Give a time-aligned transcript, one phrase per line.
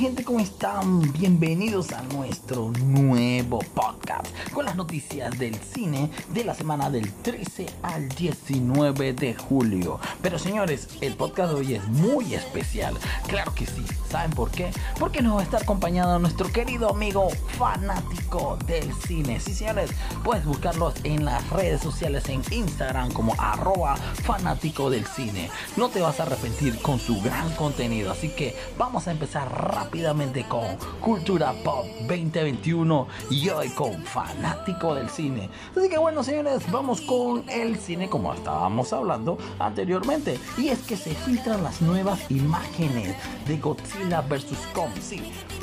[0.00, 1.12] Gente, ¿cómo están?
[1.12, 7.66] Bienvenidos a nuestro nuevo podcast con las noticias del cine de la semana del 13
[7.82, 10.00] al 19 de julio.
[10.22, 12.96] Pero señores, el podcast de hoy es muy especial.
[13.26, 13.84] Claro que sí.
[14.10, 14.72] ¿Saben por qué?
[14.98, 19.38] Porque nos va a estar acompañando nuestro querido amigo fanático del cine.
[19.38, 19.90] Sí, señores,
[20.24, 25.48] puedes buscarlos en las redes sociales en Instagram como arroba fanático del cine.
[25.76, 28.10] No te vas a arrepentir con su gran contenido.
[28.10, 29.48] Así que vamos a empezar
[29.90, 35.50] rápidamente con Cultura Pop 2021 y hoy con fanático del cine.
[35.76, 40.38] Así que bueno, señores, vamos con el cine como estábamos hablando anteriormente.
[40.56, 43.16] Y es que se filtran las nuevas imágenes
[43.48, 44.68] de Godzilla vs.
[44.74, 44.92] Kong.
[45.00, 45.20] Sí,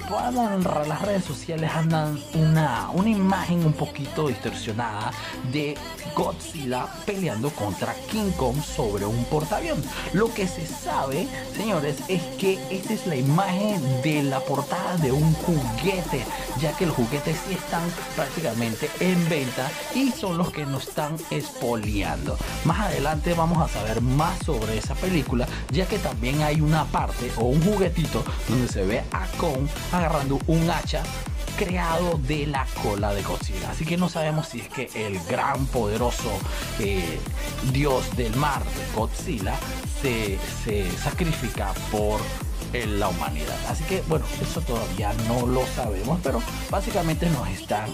[0.09, 5.11] en las redes sociales andan una, una imagen un poquito distorsionada
[5.51, 5.77] de
[6.15, 9.83] Godzilla peleando contra King Kong sobre un portaavión.
[10.13, 15.11] Lo que se sabe, señores, es que esta es la imagen de la portada de
[15.11, 16.23] un juguete,
[16.59, 17.83] ya que los juguetes sí están
[18.15, 22.37] prácticamente en venta y son los que nos están espoliando.
[22.63, 27.29] Más adelante vamos a saber más sobre esa película, ya que también hay una parte
[27.37, 29.67] o un juguetito donde se ve a Kong
[29.97, 31.03] agarrando un hacha
[31.57, 33.71] creado de la cola de Godzilla.
[33.71, 36.31] Así que no sabemos si es que el gran poderoso
[36.79, 37.19] eh,
[37.73, 38.61] dios del mar,
[38.95, 39.55] Godzilla,
[40.01, 40.37] se,
[40.97, 42.21] sacrifica por
[42.73, 43.57] en la humanidad.
[43.69, 47.89] Así que bueno, eso todavía no lo sabemos, pero básicamente nos están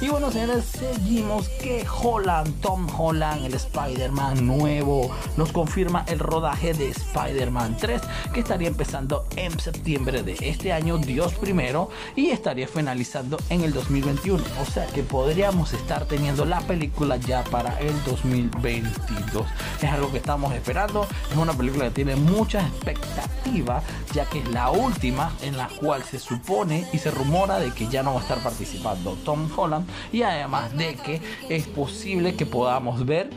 [0.00, 6.72] Y bueno, señores, seguimos que Holland, Tom Holland, el Spider-Man nuevo, nos confirma el rodaje
[6.72, 8.00] de Spider-Man 3
[8.32, 13.72] que estaría empezando en septiembre de este año, Dios primero, y estaría finalizando en el
[13.72, 14.42] 2021.
[14.62, 19.46] O sea que podríamos estar teniendo la película ya para el 2022.
[19.82, 21.06] Es algo que estamos esperando.
[21.30, 23.84] Es una película que tiene muchas expectativas
[24.14, 27.86] ya que es la última en la cual se supone y se rumora de que
[27.88, 28.77] ya no va a estar participando
[29.24, 33.30] Tom Holland y además de que es posible que podamos ver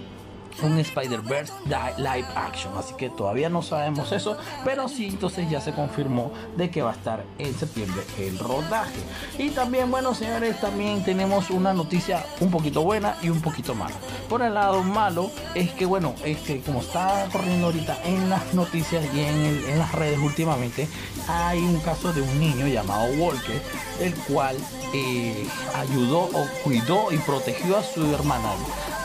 [0.61, 1.53] un Spider-Verse
[1.97, 2.73] live action.
[2.77, 6.91] Así que todavía no sabemos eso, pero sí, entonces ya se confirmó de que va
[6.91, 8.99] a estar en septiembre el rodaje.
[9.37, 13.95] Y también, bueno, señores, también tenemos una noticia un poquito buena y un poquito mala.
[14.29, 18.53] Por el lado malo es que, bueno, es que como está corriendo ahorita en las
[18.53, 20.87] noticias y en, las redes últimamente,
[21.27, 23.61] hay un caso de un niño llamado Walker,
[23.99, 24.57] el cual
[24.93, 28.51] eh, ayudó o cuidó y protegió a su hermana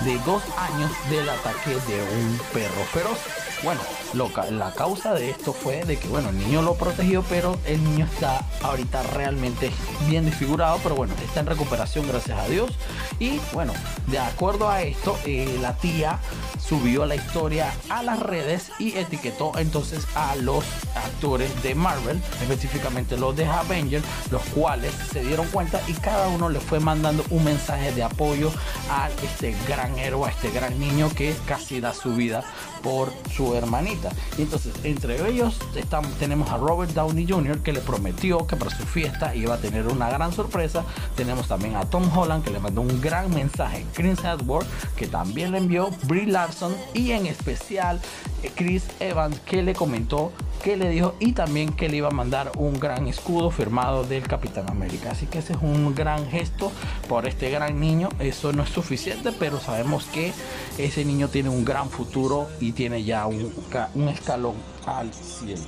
[0.00, 3.18] de dos años del ataque de un perro feroz.
[3.62, 3.80] Bueno,
[4.50, 8.04] la causa de esto fue de que, bueno, el niño lo protegió, pero el niño
[8.04, 9.70] está ahorita realmente
[10.08, 12.72] bien desfigurado, pero bueno, está en recuperación, gracias a Dios.
[13.18, 13.72] Y bueno,
[14.08, 16.18] de acuerdo a esto, eh, la tía
[16.58, 20.64] subió la historia a las redes y etiquetó entonces a los
[20.94, 26.48] actores de Marvel, específicamente los de Avengers, los cuales se dieron cuenta y cada uno
[26.48, 28.50] le fue mandando un mensaje de apoyo
[28.90, 32.44] a este gran héroe, a este gran niño que casi da su vida
[32.82, 34.10] por su hermanita.
[34.38, 37.62] Y entonces, entre ellos estamos, tenemos a Robert Downey Jr.
[37.62, 40.84] que le prometió que para su fiesta iba a tener una gran sorpresa.
[41.14, 43.84] Tenemos también a Tom Holland que le mandó un gran mensaje.
[43.94, 45.90] Chris Edward que también le envió.
[46.04, 48.00] Brie Larson y en especial
[48.42, 52.12] eh, Chris Evans que le comentó que le dijo y también que le iba a
[52.12, 55.10] mandar un gran escudo firmado del Capitán América.
[55.10, 56.72] Así que ese es un gran gesto
[57.08, 58.08] por este gran niño.
[58.18, 60.32] Eso no es suficiente, pero sabemos que
[60.78, 63.52] ese niño tiene un gran futuro y tiene ya un,
[63.94, 64.54] un escalón
[64.86, 65.62] al cielo.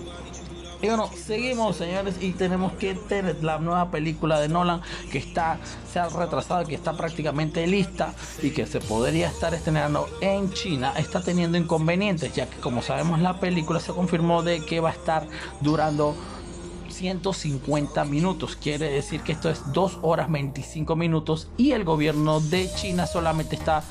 [0.81, 4.81] Y bueno, seguimos señores y tenemos que tener la nueva película de Nolan
[5.11, 5.59] que está,
[5.93, 10.93] se ha retrasado, que está prácticamente lista y que se podría estar estrenando en China,
[10.97, 14.93] está teniendo inconvenientes, ya que como sabemos la película se confirmó de que va a
[14.93, 15.27] estar
[15.61, 16.15] durando
[16.91, 18.57] 150 minutos.
[18.57, 23.57] Quiere decir que esto es 2 horas 25 minutos y el gobierno de China solamente
[23.57, 23.83] está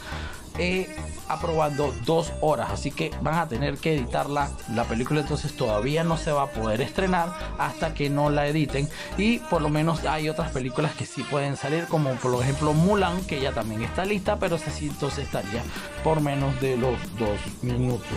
[0.58, 0.88] eh,
[1.28, 2.70] aprobando dos horas.
[2.72, 4.50] Así que van a tener que editarla.
[4.74, 8.90] La película entonces todavía no se va a poder estrenar hasta que no la editen.
[9.18, 13.24] Y por lo menos hay otras películas que sí pueden salir, como por ejemplo Mulan,
[13.26, 15.64] que ya también está lista, pero ese sí entonces estaría
[16.04, 18.08] por menos de los dos minutos.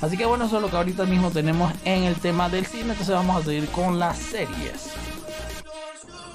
[0.00, 2.90] Así que bueno, eso es lo que ahorita mismo tenemos en el tema del cine.
[2.90, 5.13] Entonces vamos a seguir con las series.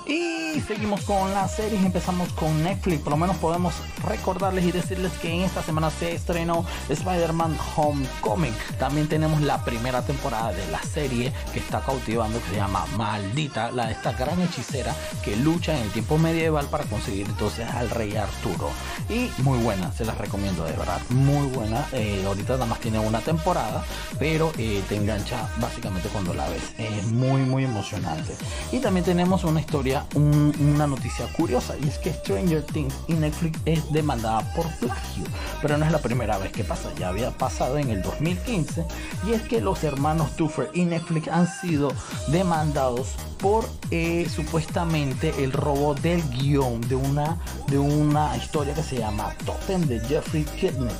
[0.09, 5.11] Y seguimos con las series, empezamos con Netflix, por lo menos podemos recordarles y decirles
[5.21, 8.53] que en esta semana se estrenó Spider-Man Homecoming.
[8.79, 13.69] También tenemos la primera temporada de la serie que está cautivando, que se llama Maldita,
[13.71, 17.91] la de esta gran hechicera que lucha en el tiempo medieval para conseguir entonces al
[17.91, 18.71] rey Arturo.
[19.09, 21.87] Y muy buena, se las recomiendo de verdad, muy buena.
[21.91, 23.83] Eh, ahorita nada más tiene una temporada,
[24.17, 26.63] pero eh, te engancha básicamente cuando la ves.
[26.79, 28.35] Es muy, muy emocionante.
[28.71, 33.59] Y también tenemos una historia una noticia curiosa y es que Stranger Things y Netflix
[33.65, 35.23] es demandada por plagio,
[35.61, 38.85] pero no es la primera vez que pasa, ya había pasado en el 2015
[39.27, 41.91] y es que los hermanos Tuffer y Netflix han sido
[42.27, 47.37] demandados por eh, supuestamente el robo del guion de una,
[47.67, 50.45] de una historia que se llama Totem de Jeffrey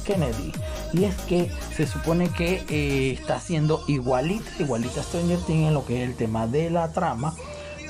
[0.05, 0.51] Kennedy.
[0.93, 5.85] Y es que se supone que eh, está haciendo igualita, igualita Stranger Things en lo
[5.85, 7.35] que es el tema de la trama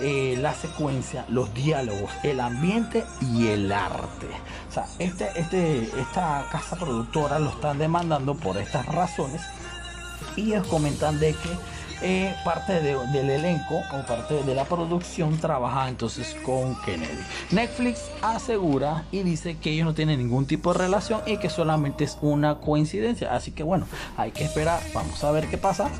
[0.01, 4.27] eh, la secuencia, los diálogos, el ambiente y el arte.
[4.69, 9.41] O sea, este, este, esta casa productora lo están demandando por estas razones
[10.35, 11.33] y ellos comentan que
[12.01, 17.19] eh, parte del elenco o parte de la producción trabaja entonces con Kennedy.
[17.51, 22.05] Netflix asegura y dice que ellos no tienen ningún tipo de relación y que solamente
[22.05, 23.35] es una coincidencia.
[23.35, 23.85] Así que bueno,
[24.15, 25.91] hay que esperar, vamos a ver qué pasa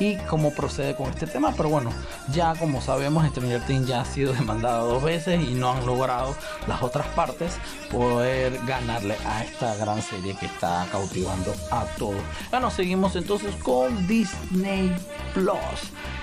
[0.00, 1.52] y cómo procede con este tema.
[1.56, 1.90] Pero bueno,
[2.32, 6.34] ya como sabemos, Stranger Things ya ha sido demandado dos veces y no han logrado
[6.66, 7.52] las otras partes
[7.90, 12.22] poder ganarle a esta gran serie que está cautivando a todos.
[12.50, 14.94] Bueno, seguimos entonces con Disney
[15.32, 15.54] Plus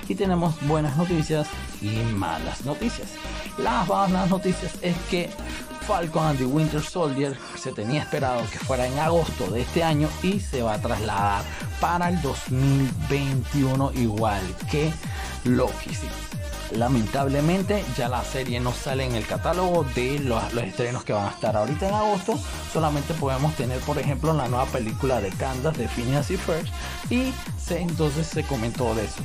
[0.08, 1.48] y tenemos buenas noticias
[1.82, 3.10] y malas noticias.
[3.58, 5.30] Las malas noticias es que
[5.82, 10.10] Falcon and the Winter Soldier se tenía esperado que fuera en agosto de este año
[10.24, 11.44] y se va a trasladar
[11.80, 14.92] para el 2021 igual que
[15.44, 15.92] Loki.
[16.76, 21.32] Lamentablemente ya la serie no sale en el catálogo de los, estrenos que van a
[21.32, 22.40] estar ahorita en agosto.
[22.72, 26.74] Solamente podemos tener por ejemplo la nueva película de Candace de Phineas y First
[27.10, 27.34] y
[27.70, 29.22] entonces se comentó de eso.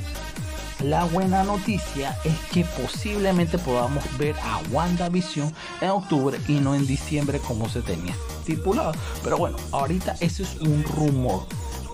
[0.83, 5.51] La buena noticia es que posiblemente podamos ver a WandaVision
[5.81, 8.93] en octubre y no en diciembre como se tenía estipulado.
[9.23, 11.47] Pero bueno, ahorita eso es un rumor.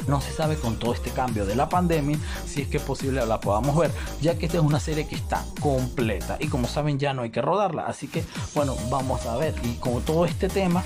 [0.06, 3.25] No se sabe con todo este cambio de la pandemia si es que es posible
[3.25, 3.89] la podamos ver,
[4.21, 7.29] ya que esta es una serie que está completa y como saben ya no hay
[7.29, 7.86] que rodarla.
[7.86, 9.56] Así que bueno, vamos a ver.
[9.63, 10.83] Y con todo este tema,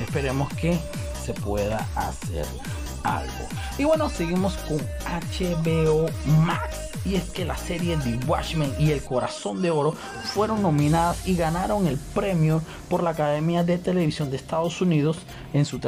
[0.00, 0.78] esperemos que
[1.24, 2.46] se pueda hacer
[3.04, 3.48] algo.
[3.78, 6.06] Y bueno, seguimos con HBO
[6.44, 11.26] Max y es que la serie The Watchmen y El Corazón de Oro fueron nominadas
[11.28, 15.18] y ganaron el premio por la Academia de Televisión de Estados Unidos
[15.52, 15.78] en su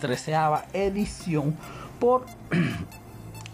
[0.00, 1.56] treceava edición
[1.98, 2.26] por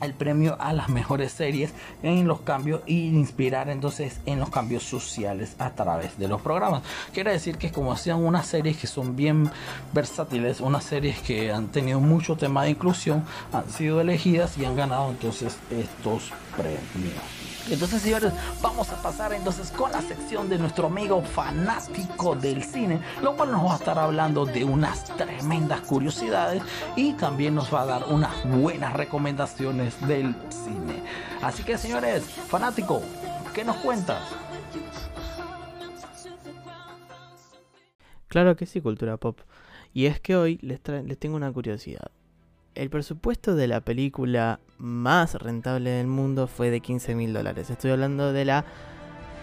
[0.00, 1.72] el premio a las mejores series
[2.02, 6.82] en los cambios y inspirar entonces en los cambios sociales a través de los programas.
[7.12, 9.50] Quiere decir que como hacían unas series que son bien
[9.92, 14.76] versátiles, unas series que han tenido mucho tema de inclusión, han sido elegidas y han
[14.76, 17.35] ganado entonces estos premios.
[17.68, 18.32] Entonces, señores,
[18.62, 23.50] vamos a pasar entonces con la sección de nuestro amigo fanático del cine, lo cual
[23.50, 26.62] nos va a estar hablando de unas tremendas curiosidades
[26.94, 31.02] y también nos va a dar unas buenas recomendaciones del cine.
[31.42, 33.02] Así que, señores, fanático,
[33.52, 34.22] ¿qué nos cuentas?
[38.28, 39.40] Claro que sí, cultura pop.
[39.92, 42.10] Y es que hoy les, les tengo una curiosidad
[42.76, 47.70] el presupuesto de la película más rentable del mundo fue de 15 mil dólares.
[47.70, 48.64] Estoy hablando de la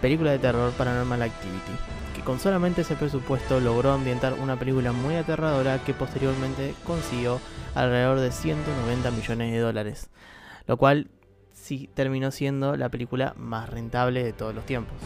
[0.01, 1.71] película de terror Paranormal Activity,
[2.15, 7.39] que con solamente ese presupuesto logró ambientar una película muy aterradora que posteriormente consiguió
[7.73, 10.09] alrededor de 190 millones de dólares,
[10.67, 11.09] lo cual
[11.53, 14.97] sí terminó siendo la película más rentable de todos los tiempos.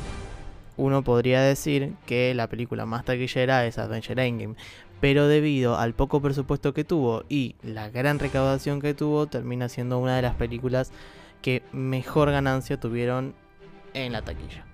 [0.78, 4.56] Uno podría decir que la película más taquillera es Adventure Endgame,
[5.00, 10.00] pero debido al poco presupuesto que tuvo y la gran recaudación que tuvo, termina siendo
[10.00, 10.92] una de las películas
[11.42, 13.36] que mejor ganancia tuvieron
[13.94, 14.66] en la taquilla.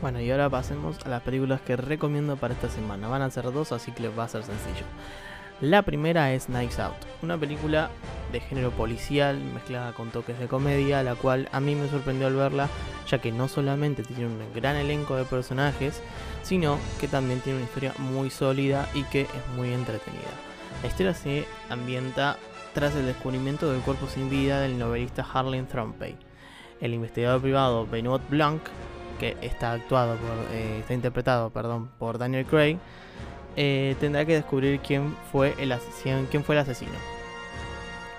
[0.00, 3.08] Bueno, y ahora pasemos a las películas que recomiendo para esta semana.
[3.08, 4.86] Van a ser dos, así que va a ser sencillo.
[5.60, 7.90] La primera es Nights Out, una película
[8.30, 12.36] de género policial mezclada con toques de comedia, la cual a mí me sorprendió al
[12.36, 12.68] verla,
[13.08, 16.00] ya que no solamente tiene un gran elenco de personajes,
[16.44, 20.30] sino que también tiene una historia muy sólida y que es muy entretenida.
[20.80, 22.36] La historia se ambienta
[22.72, 26.16] tras el descubrimiento del cuerpo sin vida del novelista Harlan Thrompey.
[26.80, 28.62] El investigador privado Benoit Blanc,
[29.18, 30.16] que está actuado
[30.52, 32.78] eh, está interpretado, perdón, por Daniel Craig,
[33.60, 35.74] eh, tendrá que descubrir quién fue el
[36.30, 36.92] quién fue el asesino.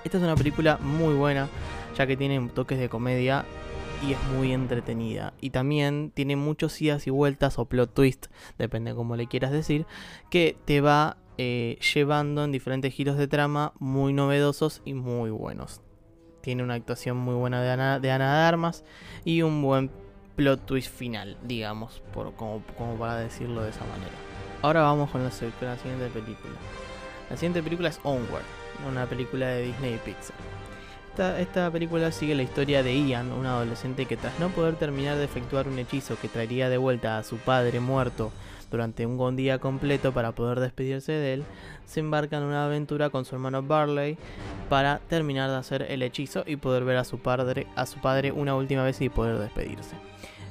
[0.03, 1.47] Esta es una película muy buena,
[1.97, 3.45] ya que tiene toques de comedia
[4.05, 5.33] y es muy entretenida.
[5.39, 8.25] Y también tiene muchos idas y vueltas o plot twist,
[8.57, 9.85] depende como le quieras decir,
[10.29, 15.79] que te va eh, llevando en diferentes giros de trama muy novedosos y muy buenos.
[16.41, 18.83] Tiene una actuación muy buena de Ana de, Ana Armas
[19.23, 19.89] y un buen
[20.35, 24.15] plot twist final, digamos, por, como, como para decirlo de esa manera.
[24.61, 26.53] Ahora vamos con la, con la siguiente película.
[27.29, 28.43] La siguiente película es Onward,
[28.87, 30.35] una película de Disney y Pixar.
[31.37, 35.25] Esta, película sigue la historia de Ian, un adolescente que tras no poder terminar de
[35.25, 38.31] efectuar un hechizo que traería de vuelta a su padre muerto
[38.71, 41.43] durante un día completo para poder despedirse de él,
[41.85, 44.17] se embarca en una aventura con su hermano Barley
[44.69, 48.31] para terminar de hacer el hechizo y poder ver a su padre, a su padre
[48.31, 49.95] una última vez y poder despedirse.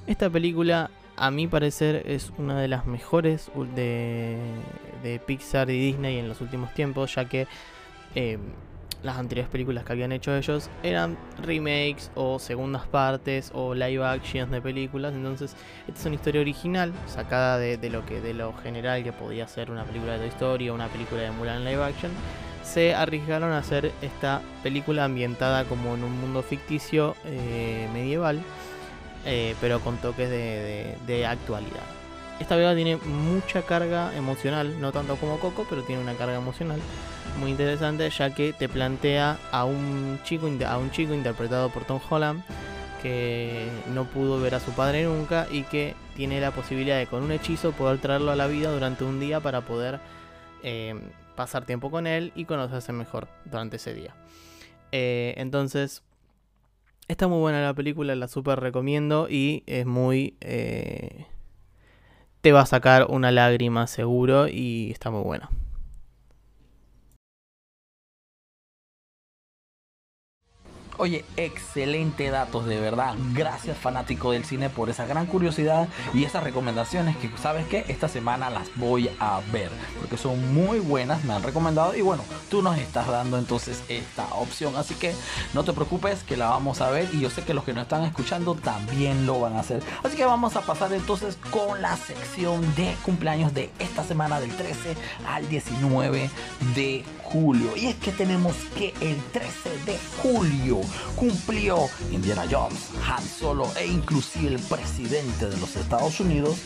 [0.06, 4.38] Esta película, a mi parecer, es una de las mejores de,
[5.26, 7.46] Pixar y Disney en los últimos tiempos, ya que
[8.14, 8.38] eh,
[9.02, 14.50] las anteriores películas que habían hecho ellos eran remakes o segundas partes o live actions
[14.50, 15.14] de películas.
[15.14, 15.54] Entonces,
[15.86, 19.70] esta es una historia original, sacada de, lo que de lo general que podía ser
[19.70, 22.12] una película de Toy Story o una película de Mulan live action.
[22.62, 28.42] Se arriesgaron a hacer esta película ambientada como en un mundo ficticio eh, medieval,
[29.24, 31.98] eh, pero con toques de actualidad.
[32.40, 36.80] Esta película tiene mucha carga emocional, no tanto como Coco, pero tiene una carga emocional
[37.38, 42.00] muy interesante ya que te plantea a un chico a un chico interpretado por Tom
[42.08, 42.42] Holland
[43.02, 47.22] que no pudo ver a su padre nunca y que tiene la posibilidad de con
[47.22, 50.00] un hechizo poder traerlo a la vida durante un día para poder
[50.64, 50.98] eh,
[51.36, 54.14] pasar tiempo con él y conocerse mejor durante ese día.
[54.90, 56.02] Eh, entonces,
[57.08, 60.36] está muy buena la película, la super recomiendo y es muy...
[60.40, 61.26] Eh,
[62.40, 65.50] te va a sacar una lágrima seguro y está muy buena.
[71.00, 73.14] Oye, excelente datos, de verdad.
[73.32, 77.84] Gracias fanático del cine por esa gran curiosidad y esas recomendaciones que, ¿sabes qué?
[77.86, 82.24] Esta semana las voy a ver porque son muy buenas, me han recomendado y bueno,
[82.50, 84.74] tú nos estás dando entonces esta opción.
[84.74, 85.14] Así que
[85.54, 87.84] no te preocupes que la vamos a ver y yo sé que los que nos
[87.84, 89.84] están escuchando también lo van a hacer.
[90.02, 94.50] Así que vamos a pasar entonces con la sección de cumpleaños de esta semana del
[94.50, 94.96] 13
[95.28, 96.28] al 19
[96.74, 97.76] de julio.
[97.76, 100.80] Y es que tenemos que el 13 de julio
[101.16, 106.56] cumplió Indiana Jones, Han Solo e inclusive el presidente de los Estados Unidos,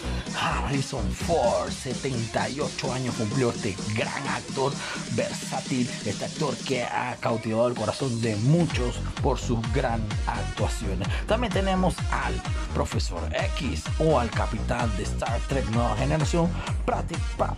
[0.40, 4.72] Harrison Ford, 78 años cumplió este gran actor
[5.14, 11.08] versátil, este actor que ha cautivado el corazón de muchos por sus gran actuaciones.
[11.26, 12.34] También tenemos al
[12.74, 13.20] profesor
[13.56, 16.48] X o al capitán de Star Trek Nueva Generación,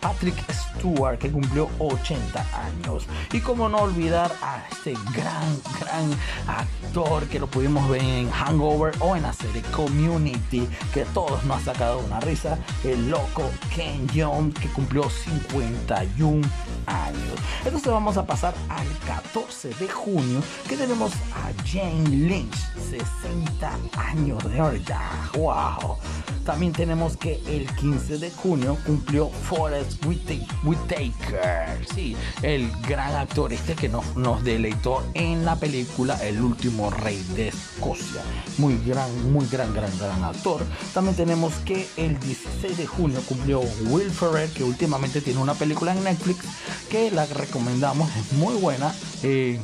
[0.00, 3.06] Patrick Stewart, que cumplió 80 años.
[3.33, 6.11] Y como no olvidar a este gran, gran
[6.54, 11.58] actor que lo pudimos ver en Hangover o en la serie Community, que todos nos
[11.58, 16.46] ha sacado una risa, el loco Ken Young, que cumplió 51
[16.87, 17.34] años.
[17.64, 24.43] Entonces vamos a pasar al 14 de junio, que tenemos a Jane Lynch, 60 años
[24.45, 25.11] de verdad.
[25.37, 25.97] ¡Wow!
[26.45, 33.75] También tenemos que el 15 de junio cumplió Forrest Whitaker, sí, el gran actor este
[33.75, 34.04] que nos,
[34.45, 38.21] deleitó en la película El último rey de Escocia.
[38.59, 40.62] Muy gran, muy gran, gran, gran actor.
[40.93, 45.93] También tenemos que el 16 de junio cumplió Will Ferrer, que últimamente tiene una película
[45.93, 46.45] en Netflix
[46.90, 48.95] que la recomendamos, es muy buena.
[49.23, 49.59] Eh,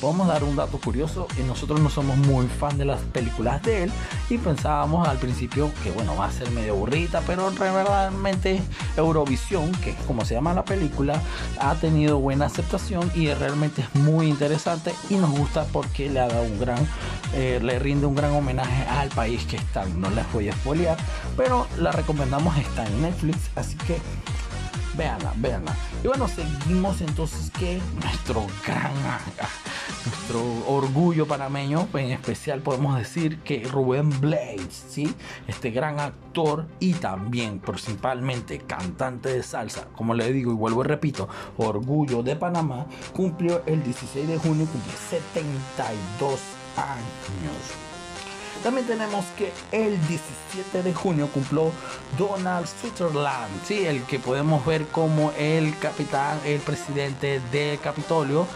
[0.00, 3.84] podemos dar un dato curioso, y nosotros no somos muy fan de las películas de
[3.84, 3.92] él
[4.30, 8.60] y pensábamos al principio que bueno, va a ser medio burrita, pero realmente
[8.96, 11.20] Eurovisión, que como se llama la película,
[11.60, 16.40] ha tenido buena aceptación y realmente es muy interesante y nos gusta porque le haga
[16.40, 16.86] un gran,
[17.34, 20.96] eh, le rinde un gran homenaje al país que está, no les voy a spoilear,
[21.36, 23.98] pero la recomendamos, está en Netflix, así que
[24.98, 25.76] Veanla, veanla.
[26.02, 28.92] Y bueno, seguimos entonces que nuestro gran,
[30.06, 35.14] nuestro orgullo panameño, en especial podemos decir que Rubén Blades, ¿sí?
[35.46, 40.86] Este gran actor y también principalmente cantante de salsa, como le digo y vuelvo y
[40.86, 46.40] repito, orgullo de Panamá, cumplió el 16 de junio, cumplió 72
[46.76, 47.88] años.
[48.62, 51.70] También tenemos que el 17 de junio cumplió
[52.18, 53.86] Donald Sutherland, ¿sí?
[53.86, 58.46] el que podemos ver como el capitán, el presidente del Capitolio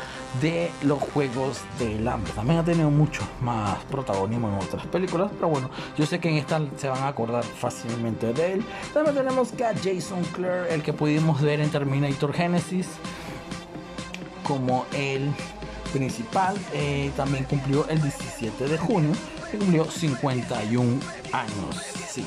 [0.40, 2.32] de los Juegos del Hambre.
[2.32, 6.36] También ha tenido mucho más protagonismo en otras películas, pero bueno, yo sé que en
[6.36, 8.64] esta se van a acordar fácilmente de él.
[8.94, 12.88] También tenemos que a Jason Clare, el que pudimos ver en Terminator Genesis,
[14.42, 15.30] como el
[15.92, 19.12] principal, eh, también cumplió el 17 de junio
[19.50, 21.00] que cumplió 51
[21.32, 21.76] años.
[22.08, 22.24] Sí.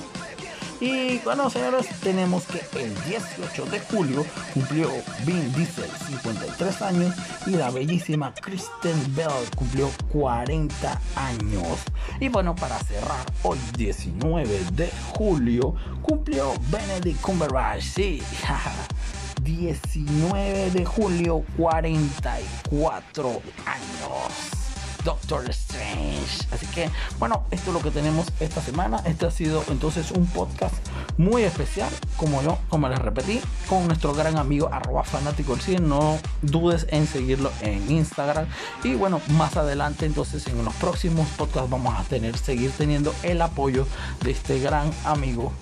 [0.82, 4.90] Y bueno, señores, tenemos que el 18 de julio cumplió
[5.26, 7.16] Vin Diesel 53 años
[7.48, 11.80] y la bellísima Kristen Bell cumplió 40 años.
[12.20, 17.82] Y bueno, para cerrar, hoy 19 de julio cumplió Benedict Cumberbatch.
[17.82, 18.22] Sí,
[19.42, 24.55] 19 de julio, 44 años.
[25.06, 26.46] Doctor Strange.
[26.52, 29.02] Así que, bueno, esto es lo que tenemos esta semana.
[29.06, 30.76] Este ha sido entonces un podcast
[31.18, 35.56] muy especial, como yo, como les repetí, con nuestro gran amigo arroba fanático.
[35.82, 38.48] No dudes en seguirlo en Instagram.
[38.84, 43.42] Y bueno, más adelante, entonces en los próximos podcasts vamos a tener, seguir teniendo el
[43.42, 43.88] apoyo
[44.24, 45.54] de este gran amigo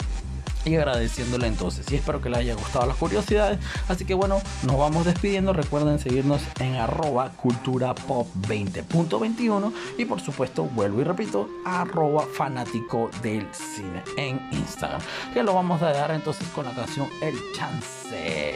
[0.65, 1.89] y agradeciéndole entonces.
[1.91, 3.59] Y espero que les haya gustado las curiosidades.
[3.87, 5.53] Así que bueno, nos vamos despidiendo.
[5.53, 13.09] Recuerden seguirnos en arroba cultura pop 20.21 y por supuesto, vuelvo y repito, arroba fanático
[13.21, 15.01] del cine en Instagram.
[15.33, 18.53] Que lo vamos a dar entonces con la canción El Chance.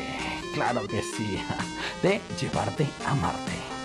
[0.53, 1.39] Claro que sí,
[2.01, 3.76] de llevarte a Marte.